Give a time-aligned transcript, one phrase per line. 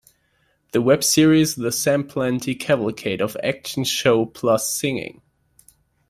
[0.71, 5.21] The webseries The Sam Plenty Cavalcade of Action Show Plus Singing!